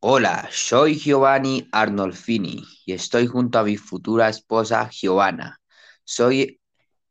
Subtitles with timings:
[0.00, 5.60] Hola, soy Giovanni Arnolfini y estoy junto a mi futura esposa Giovanna.
[6.04, 6.60] Soy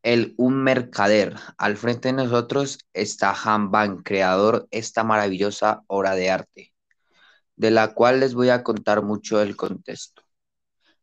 [0.04, 1.36] el un mercader.
[1.58, 6.74] Al frente de nosotros está Han Van, creador esta maravillosa obra de arte,
[7.58, 10.24] de la cual les voy a contar mucho del contexto.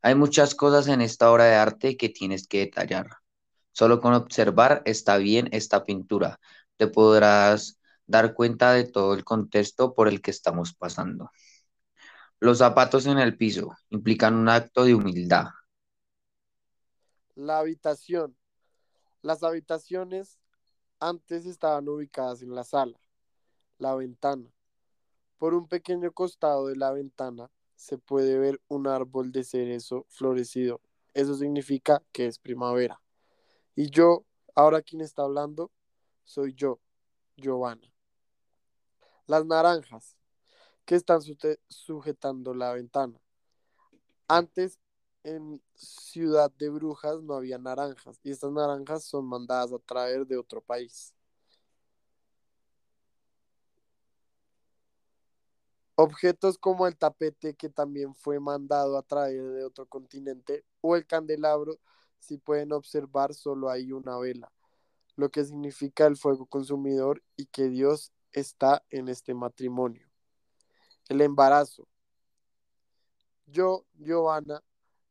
[0.01, 3.09] Hay muchas cosas en esta obra de arte que tienes que detallar.
[3.73, 6.41] Solo con observar está bien esta pintura.
[6.79, 11.31] Te podrás dar cuenta de todo el contexto por el que estamos pasando.
[12.45, 15.47] Los zapatos en el piso implican un acto de humildad.
[17.35, 18.37] La habitación.
[19.23, 20.39] Las habitaciones
[20.99, 23.01] antes estaban ubicadas en la sala.
[23.79, 24.53] La ventana.
[25.39, 30.83] Por un pequeño costado de la ventana se puede ver un árbol de cerezo florecido.
[31.15, 33.01] Eso significa que es primavera.
[33.75, 35.73] Y yo, ahora quien está hablando,
[36.25, 36.79] soy yo,
[37.39, 37.91] Giovanna.
[39.27, 40.19] Las naranjas
[40.85, 41.21] que están
[41.69, 43.19] sujetando la ventana.
[44.29, 44.79] Antes
[45.23, 50.37] en Ciudad de Brujas no había naranjas y estas naranjas son mandadas a traer de
[50.37, 51.15] otro país.
[55.97, 61.07] Objetos como el tapete que también fue mandado a traer de otro continente o el
[61.07, 61.79] candelabro,
[62.19, 64.51] si pueden observar, solo hay una vela,
[65.15, 70.14] lo que significa el fuego consumidor y que Dios está en este matrimonio.
[71.09, 71.87] El embarazo.
[73.47, 74.63] Yo, Giovanna,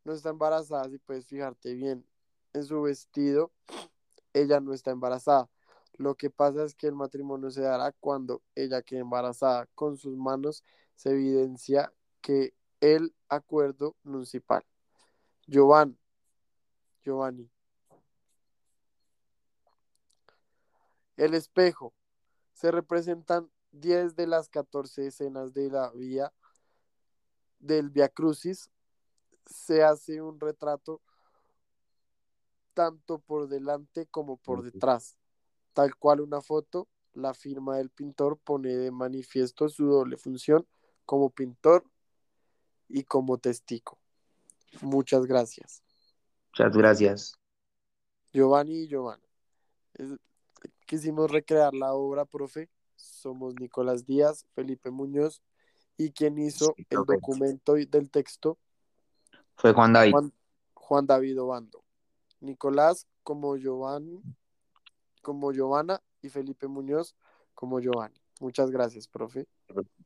[0.04, 2.06] no está embarazada, si puedes fijarte bien
[2.54, 3.52] en su vestido,
[4.34, 5.50] ella no está embarazada.
[5.98, 9.68] Lo que pasa es que el matrimonio se dará cuando ella quede embarazada.
[9.76, 10.64] Con sus manos
[10.96, 14.66] se evidencia que el acuerdo municipal.
[15.46, 15.98] Giovanni,
[17.04, 17.50] Giovanni.
[21.16, 21.94] El espejo.
[22.54, 26.32] Se representan 10 de las 14 escenas de la vía
[27.60, 28.70] del Via Crucis.
[29.46, 31.02] Se hace un retrato
[32.74, 35.18] tanto por delante como por detrás.
[35.74, 40.68] Tal cual una foto, la firma del pintor pone de manifiesto su doble función
[41.06, 41.84] como pintor
[42.88, 44.00] y como testigo.
[44.82, 45.84] Muchas gracias.
[46.50, 47.40] Muchas gracias.
[48.32, 49.24] Giovanni y Giovanna.
[50.86, 52.70] quisimos recrear la obra, profe.
[52.96, 55.42] Somos Nicolás Díaz, Felipe Muñoz
[55.98, 58.58] y quien hizo el documento del texto
[59.56, 60.14] fue Juan David.
[60.74, 61.84] Juan, David Obando.
[62.40, 64.22] Nicolás como Giovanni,
[65.22, 67.16] como Giovanna y Felipe Muñoz
[67.54, 68.20] como Giovanni.
[68.42, 69.48] Muchas gracias, profe.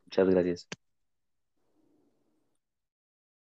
[0.06, 0.68] Muchas gracias.